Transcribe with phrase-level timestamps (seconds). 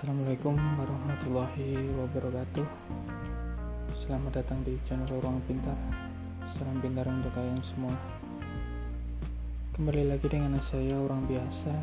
[0.00, 2.64] Assalamualaikum warahmatullahi wabarakatuh.
[3.92, 5.76] Selamat datang di channel Ruang Pintar.
[6.48, 7.92] Salam pintar untuk kalian semua.
[9.76, 11.76] Kembali lagi dengan saya orang biasa.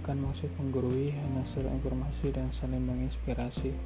[0.00, 3.76] Bukan maksud menggurui, hanya informasi dan saling menginspirasi.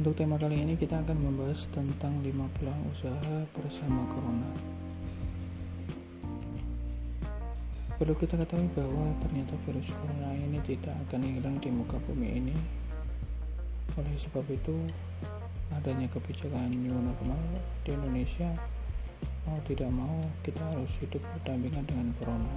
[0.00, 4.80] Untuk tema kali ini kita akan membahas tentang 5 peluang usaha bersama Corona
[8.00, 12.56] Perlu kita ketahui bahwa ternyata virus corona ini tidak akan hilang di muka bumi ini.
[13.92, 14.72] Oleh sebab itu,
[15.76, 17.36] adanya kebijakan new normal
[17.84, 18.48] di Indonesia
[19.44, 22.56] mau tidak mau kita harus hidup berdampingan dengan corona.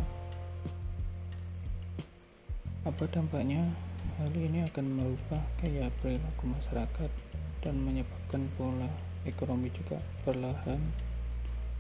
[2.88, 3.68] Apa dampaknya?
[4.24, 7.12] Hal ini akan merubah gaya perilaku masyarakat
[7.68, 8.88] dan menyebabkan pola
[9.28, 10.80] ekonomi juga perlahan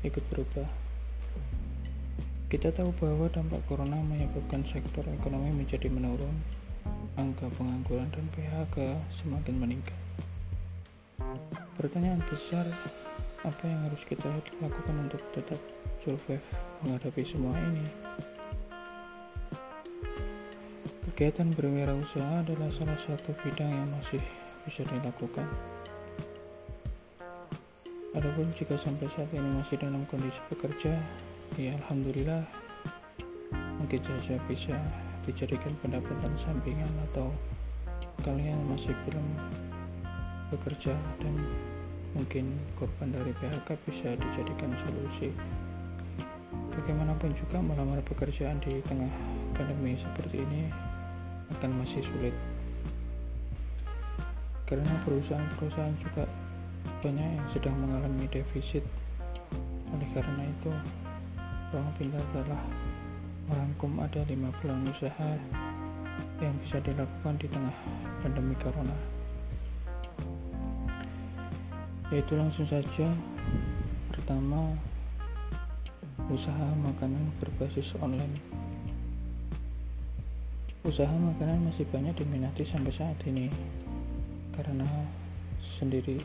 [0.04, 0.83] ikut berubah.
[2.54, 6.38] Kita tahu bahwa dampak corona menyebabkan sektor ekonomi menjadi menurun,
[7.18, 9.98] angka pengangguran dan PHK semakin meningkat.
[11.74, 12.62] Pertanyaan besar,
[13.42, 14.30] apa yang harus kita
[14.62, 15.58] lakukan untuk tetap
[16.06, 16.46] survive
[16.86, 17.90] menghadapi semua ini?
[21.10, 24.22] Kegiatan berwirausaha adalah salah satu bidang yang masih
[24.62, 25.50] bisa dilakukan.
[28.14, 30.94] Adapun jika sampai saat ini masih dalam kondisi bekerja,
[31.58, 32.42] ya Alhamdulillah.
[33.78, 34.74] Mungkin saja bisa
[35.28, 37.30] dijadikan pendapatan sampingan atau
[38.26, 39.28] kalian masih belum
[40.50, 41.36] bekerja dan
[42.18, 45.30] mungkin korban dari PHK bisa dijadikan solusi.
[46.74, 49.14] Bagaimanapun juga melamar pekerjaan di tengah
[49.54, 50.74] pandemi seperti ini
[51.60, 52.34] akan masih sulit.
[54.66, 56.26] Karena perusahaan-perusahaan juga
[57.06, 58.82] banyak yang sedang mengalami defisit.
[59.94, 60.74] Oleh karena itu
[61.74, 62.62] Ruang Pintar adalah
[63.50, 65.34] merangkum ada lima peluang usaha
[66.38, 67.74] yang bisa dilakukan di tengah
[68.22, 68.94] pandemi corona.
[72.14, 73.10] Yaitu langsung saja
[74.14, 74.70] pertama
[76.30, 78.38] usaha makanan berbasis online.
[80.86, 83.50] Usaha makanan masih banyak diminati sampai saat ini
[84.54, 84.86] karena
[85.58, 86.22] sendiri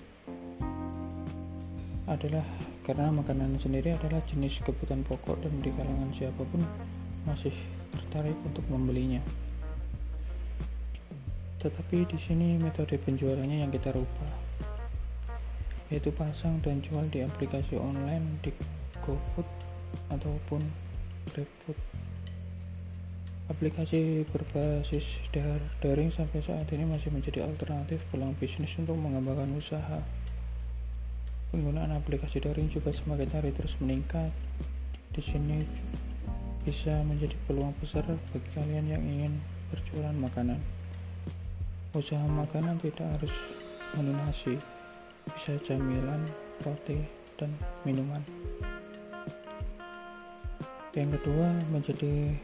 [2.04, 2.44] adalah
[2.88, 6.64] karena makanan sendiri adalah jenis kebutuhan pokok dan di kalangan siapa pun
[7.28, 7.52] masih
[7.92, 9.20] tertarik untuk membelinya.
[11.60, 14.32] Tetapi di sini metode penjualannya yang kita rubah,
[15.92, 18.56] yaitu pasang dan jual di aplikasi online di
[19.04, 19.48] GoFood
[20.08, 20.64] ataupun
[21.36, 21.76] GrabFood.
[23.52, 25.28] Aplikasi berbasis
[25.84, 30.00] daring sampai saat ini masih menjadi alternatif peluang bisnis untuk mengembangkan usaha.
[31.48, 34.28] Penggunaan aplikasi daring juga semakin hari terus meningkat.
[35.16, 35.64] Di sini
[36.60, 39.32] bisa menjadi peluang besar bagi kalian yang ingin
[39.72, 40.60] berjualan makanan.
[41.96, 43.32] Usaha makanan tidak harus
[43.96, 44.60] menu nasi,
[45.32, 46.20] bisa camilan,
[46.68, 47.00] roti,
[47.40, 47.48] dan
[47.88, 48.20] minuman.
[50.92, 52.36] Yang kedua, menjadi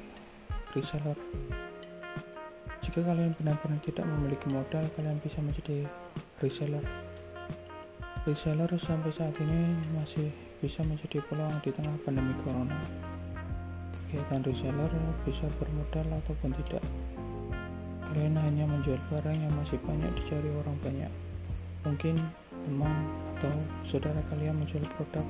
[0.72, 1.18] reseller.
[2.80, 5.84] Jika kalian benar-benar tidak memiliki modal, kalian bisa menjadi
[6.40, 7.03] reseller
[8.24, 10.32] reseller sampai saat ini masih
[10.64, 12.80] bisa menjadi peluang di tengah pandemi corona.
[14.08, 14.88] Kegiatan reseller
[15.28, 16.80] bisa bermodal ataupun tidak.
[18.08, 21.12] Kalian hanya menjual barang yang masih banyak dicari orang banyak.
[21.84, 22.16] Mungkin
[22.64, 22.94] teman
[23.36, 23.52] atau
[23.84, 25.26] saudara kalian menjual produk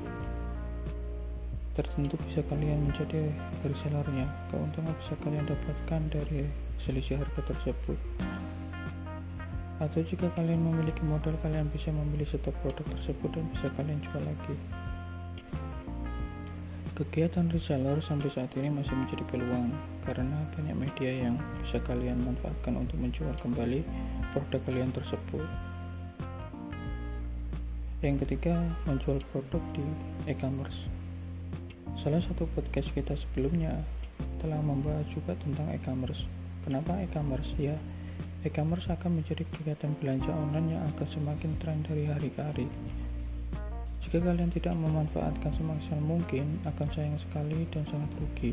[1.74, 3.26] tertentu bisa kalian menjadi
[3.66, 4.30] resellernya.
[4.54, 6.46] Keuntungan bisa kalian dapatkan dari
[6.78, 7.98] selisih harga tersebut
[9.84, 14.22] atau jika kalian memiliki modal kalian bisa membeli satu produk tersebut dan bisa kalian jual
[14.24, 14.56] lagi.
[16.94, 19.68] Kegiatan reseller sampai saat ini masih menjadi peluang
[20.08, 23.82] karena banyak media yang bisa kalian manfaatkan untuk menjual kembali
[24.32, 25.44] produk kalian tersebut.
[28.00, 28.56] Yang ketiga
[28.86, 29.84] menjual produk di
[30.30, 30.86] e-commerce.
[31.98, 33.74] Salah satu podcast kita sebelumnya
[34.38, 36.30] telah membahas juga tentang e-commerce.
[36.62, 37.58] Kenapa e-commerce?
[37.58, 37.74] Ya
[38.44, 42.68] e-commerce akan menjadi kegiatan belanja online yang akan semakin tren dari hari ke hari.
[44.04, 48.52] Jika kalian tidak memanfaatkan semaksimal mungkin, akan sayang sekali dan sangat rugi.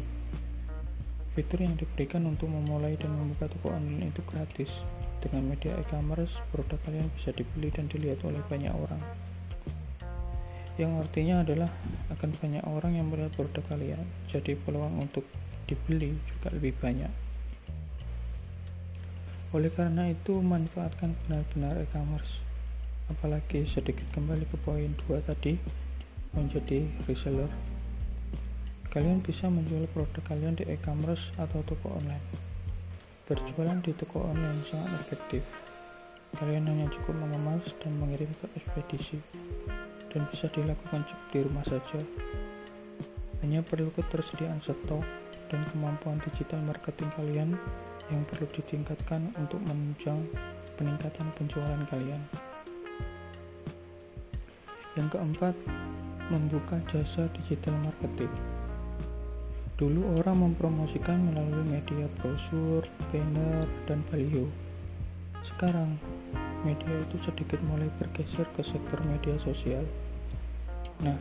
[1.36, 4.80] Fitur yang diberikan untuk memulai dan membuka toko online itu gratis.
[5.20, 9.04] Dengan media e-commerce, produk kalian bisa dibeli dan dilihat oleh banyak orang.
[10.80, 11.70] Yang artinya adalah
[12.16, 14.02] akan banyak orang yang melihat produk kalian,
[14.32, 15.28] jadi peluang untuk
[15.68, 17.31] dibeli juga lebih banyak.
[19.52, 22.40] Oleh karena itu, manfaatkan benar-benar e-commerce.
[23.12, 25.60] Apalagi sedikit kembali ke poin 2 tadi,
[26.32, 27.52] menjadi reseller.
[28.96, 32.24] Kalian bisa menjual produk kalian di e-commerce atau toko online.
[33.28, 35.44] Berjualan di toko online sangat efektif.
[36.40, 39.20] Kalian hanya cukup mengemas dan mengirim ke ekspedisi,
[40.16, 42.00] dan bisa dilakukan cukup di rumah saja.
[43.44, 45.04] Hanya perlu ketersediaan stok
[45.52, 47.50] dan kemampuan digital marketing kalian
[48.12, 50.20] yang perlu ditingkatkan untuk menunjang
[50.76, 52.22] peningkatan penjualan kalian.
[55.00, 55.56] Yang keempat,
[56.28, 58.32] membuka jasa digital marketing.
[59.80, 64.46] Dulu orang mempromosikan melalui media brosur, banner, dan baliho.
[65.42, 65.96] Sekarang,
[66.68, 69.82] media itu sedikit mulai bergeser ke sektor media sosial.
[71.02, 71.18] Nah,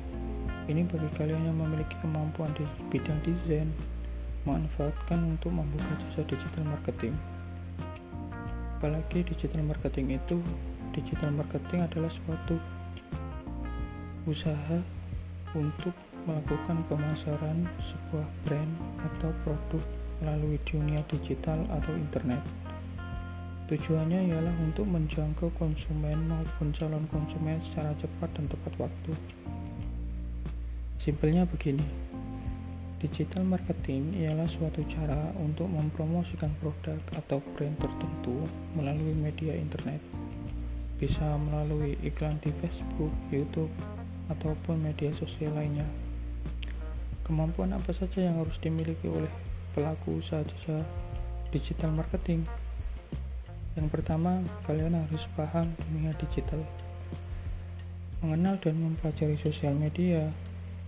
[0.69, 3.71] ini bagi kalian yang memiliki kemampuan di bidang desain,
[4.49, 7.13] manfaatkan untuk membuka jasa digital marketing.
[8.81, 10.41] Apalagi digital marketing itu,
[10.97, 12.57] digital marketing adalah suatu
[14.25, 14.79] usaha
[15.53, 15.93] untuk
[16.29, 19.83] melakukan pemasaran sebuah brand atau produk
[20.21, 22.41] melalui dunia digital atau internet.
[23.71, 29.13] Tujuannya ialah untuk menjangkau konsumen maupun calon konsumen secara cepat dan tepat waktu.
[31.01, 31.87] Simpelnya begini,
[33.01, 38.45] digital marketing ialah suatu cara untuk mempromosikan produk atau brand tertentu
[38.77, 40.05] melalui media internet.
[41.01, 43.73] Bisa melalui iklan di Facebook, YouTube,
[44.29, 45.89] ataupun media sosial lainnya.
[47.25, 49.33] Kemampuan apa saja yang harus dimiliki oleh
[49.73, 50.85] pelaku usaha jasa
[51.57, 52.45] digital marketing?
[53.81, 56.61] Yang pertama, kalian harus paham dunia digital.
[58.21, 60.29] Mengenal dan mempelajari sosial media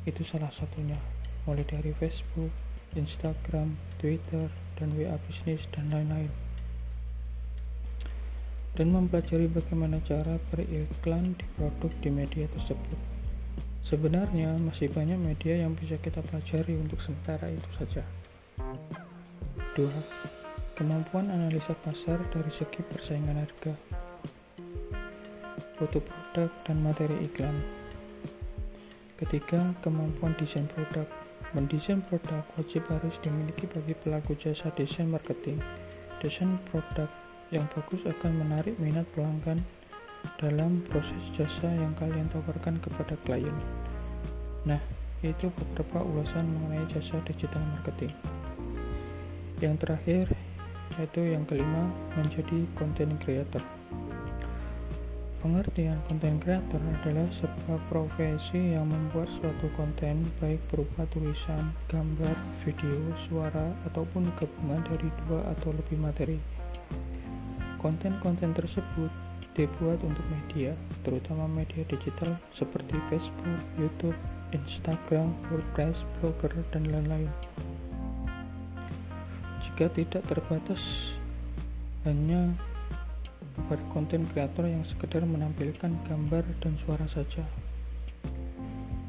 [0.04, 0.98] itu salah satunya,
[1.44, 2.50] mulai dari Facebook,
[2.94, 6.32] Instagram, Twitter, dan WA bisnis dan lain-lain
[8.72, 12.98] dan mempelajari bagaimana cara beriklan di produk di media tersebut.
[13.84, 18.02] Sebenarnya masih banyak media yang bisa kita pelajari untuk sementara itu saja.
[19.76, 19.84] 2.
[20.78, 23.74] Kemampuan analisa pasar dari segi persaingan harga.
[25.76, 27.56] Foto produk dan materi iklan.
[29.20, 31.21] Ketiga, kemampuan desain produk.
[31.52, 35.60] Mendesain produk wajib harus dimiliki bagi pelaku jasa desain marketing.
[36.24, 37.12] Desain produk
[37.52, 39.60] yang bagus akan menarik minat pelanggan
[40.40, 43.52] dalam proses jasa yang kalian tawarkan kepada klien.
[44.64, 44.80] Nah,
[45.20, 48.16] itu beberapa ulasan mengenai jasa digital marketing.
[49.60, 50.24] Yang terakhir,
[50.96, 51.84] yaitu yang kelima,
[52.16, 53.60] menjadi content creator.
[55.42, 62.94] Pengertian konten creator adalah sebuah profesi yang membuat suatu konten baik berupa tulisan, gambar, video,
[63.18, 66.38] suara, ataupun gabungan dari dua atau lebih materi.
[67.82, 69.10] Konten-konten tersebut
[69.58, 74.14] dibuat untuk media, terutama media digital seperti Facebook, YouTube,
[74.54, 77.26] Instagram, WordPress, Blogger, dan lain-lain.
[79.58, 81.12] Jika tidak terbatas
[82.06, 82.54] hanya
[83.54, 87.44] kepada konten kreator yang sekedar menampilkan gambar dan suara saja.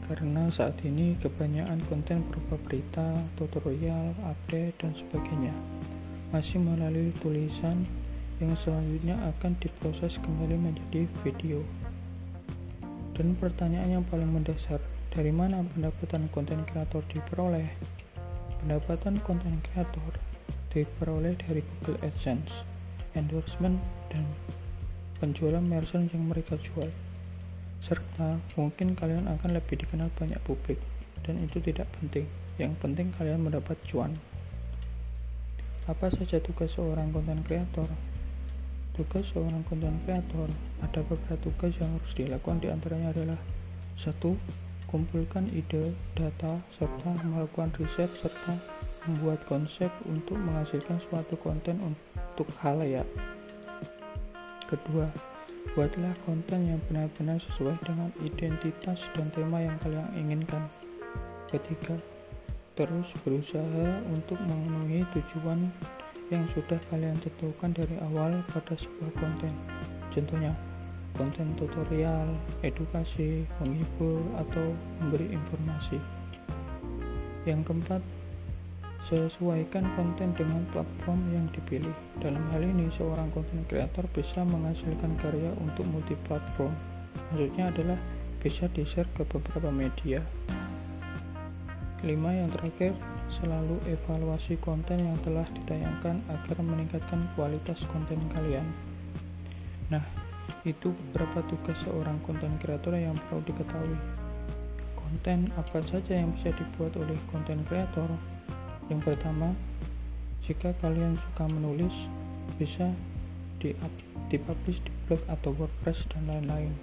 [0.03, 5.55] Karena saat ini kebanyakan konten berupa berita, tutorial, update, dan sebagainya
[6.33, 7.85] masih melalui tulisan
[8.41, 11.61] yang selanjutnya akan diproses kembali menjadi video.
[13.13, 14.81] Dan pertanyaan yang paling mendasar,
[15.13, 17.69] dari mana pendapatan konten kreator diperoleh?
[18.65, 20.17] Pendapatan konten kreator
[20.73, 22.65] diperoleh dari Google AdSense,
[23.13, 23.77] endorsement,
[24.13, 24.25] dan
[25.21, 26.89] penjualan merchandise yang mereka jual.
[27.83, 30.79] Serta mungkin kalian akan lebih dikenal banyak publik,
[31.23, 32.27] dan itu tidak penting.
[32.61, 34.13] Yang penting kalian mendapat cuan.
[35.83, 37.89] Apa saja tugas seorang konten kreator?
[38.93, 40.47] Tugas seorang konten kreator
[40.79, 43.39] ada beberapa tugas yang harus dilakukan di antaranya adalah
[43.97, 44.37] satu
[44.87, 48.61] kumpulkan ide, data, serta melakukan riset serta
[49.07, 53.05] membuat konsep untuk menghasilkan suatu konten untuk halayak.
[54.67, 55.05] Kedua,
[55.75, 60.63] buatlah konten yang benar-benar sesuai dengan identitas dan tema yang kalian inginkan.
[61.51, 61.95] Ketiga,
[62.73, 65.69] terus berusaha untuk memenuhi tujuan
[66.33, 69.53] yang sudah kalian tentukan dari awal pada sebuah konten.
[70.09, 70.53] Contohnya,
[71.13, 72.25] konten tutorial,
[72.65, 76.01] edukasi, menghibur, atau memberi informasi.
[77.45, 78.01] Yang keempat,
[79.03, 81.91] sesuaikan konten dengan platform yang dipilih.
[82.23, 86.71] Dalam hal ini, seorang konten kreator bisa menghasilkan karya untuk multi platform.
[87.31, 87.99] Maksudnya adalah
[88.39, 90.23] bisa di-share ke beberapa media.
[91.99, 92.95] Kelima yang terakhir,
[93.27, 98.67] selalu evaluasi konten yang telah ditayangkan agar meningkatkan kualitas konten kalian.
[99.91, 100.03] Nah,
[100.63, 103.99] itu beberapa tugas seorang konten kreator yang perlu diketahui.
[104.95, 108.07] Konten apa saja yang bisa dibuat oleh konten kreator?
[108.91, 109.55] Yang pertama,
[110.43, 112.11] Jika kalian suka menulis,
[112.59, 112.91] bisa
[113.63, 113.71] di
[114.27, 116.75] dipublish di blog atau WordPress dan lain-lain.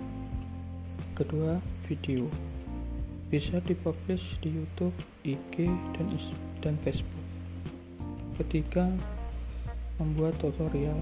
[1.13, 2.25] Kedua, video.
[3.29, 4.97] Bisa dipublish di YouTube,
[5.29, 6.09] IG, dan
[6.65, 7.27] dan Facebook.
[8.41, 8.89] Ketiga,
[10.01, 10.97] membuat tutorial.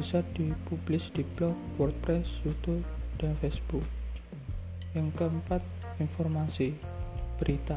[0.00, 2.80] Bisa dipublish di blog, WordPress, YouTube,
[3.20, 3.84] dan Facebook.
[4.96, 5.60] Yang keempat,
[6.00, 6.72] informasi,
[7.36, 7.76] berita.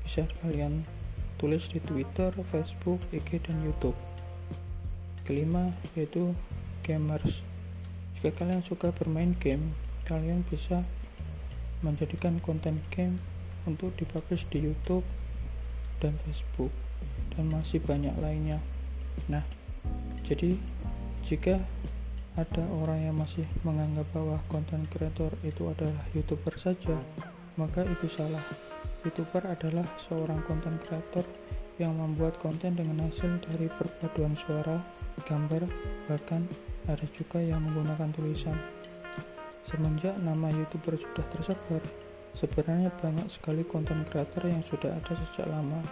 [0.00, 1.01] Bisa kalian
[1.42, 3.98] tulis di Twitter, Facebook, IG, dan YouTube.
[5.26, 6.30] Kelima yaitu
[6.86, 7.42] gamers.
[8.14, 9.74] Jika kalian suka bermain game,
[10.06, 10.86] kalian bisa
[11.82, 13.18] menjadikan konten game
[13.66, 15.02] untuk dipublish di YouTube
[15.98, 16.70] dan Facebook
[17.34, 18.62] dan masih banyak lainnya.
[19.26, 19.42] Nah,
[20.22, 20.54] jadi
[21.26, 21.58] jika
[22.38, 26.94] ada orang yang masih menganggap bahwa konten kreator itu adalah youtuber saja,
[27.58, 28.71] maka itu salah.
[29.02, 31.26] YouTuber adalah seorang konten kreator
[31.82, 34.78] yang membuat konten dengan hasil dari perpaduan suara,
[35.26, 35.66] gambar,
[36.06, 36.46] bahkan
[36.86, 38.54] ada juga yang menggunakan tulisan.
[39.66, 41.82] Semenjak nama YouTuber sudah tersebar,
[42.34, 45.82] sebenarnya banyak sekali konten kreator yang sudah ada sejak lama.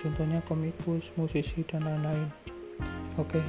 [0.00, 2.28] Contohnya komikus, musisi, dan lain-lain.
[3.16, 3.40] Oke,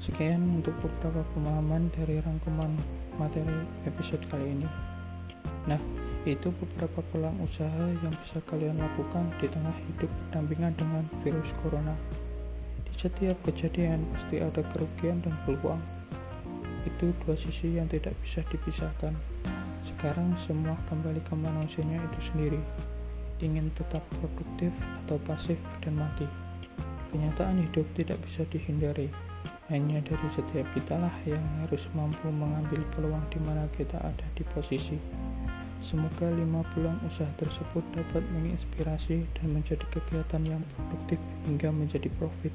[0.00, 2.72] sekian untuk beberapa pemahaman dari rangkuman
[3.20, 4.68] materi episode kali ini.
[5.68, 5.80] Nah,
[6.34, 11.94] itu beberapa peluang usaha yang bisa kalian lakukan di tengah hidup berdampingan dengan virus corona.
[12.82, 15.78] Di setiap kejadian pasti ada kerugian dan peluang.
[16.82, 19.14] Itu dua sisi yang tidak bisa dipisahkan.
[19.86, 22.60] Sekarang semua kembali ke manusianya itu sendiri.
[23.38, 24.74] Ingin tetap produktif
[25.06, 26.26] atau pasif dan mati.
[27.14, 29.06] Kenyataan hidup tidak bisa dihindari.
[29.70, 34.98] Hanya dari setiap kitalah yang harus mampu mengambil peluang di mana kita ada di posisi
[35.86, 42.50] Semoga lima bulan usaha tersebut dapat menginspirasi dan menjadi kegiatan yang produktif hingga menjadi profit.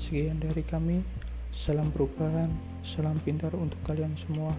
[0.00, 1.04] Sekian dari kami,
[1.52, 2.48] salam perubahan,
[2.80, 4.56] salam pintar untuk kalian semua.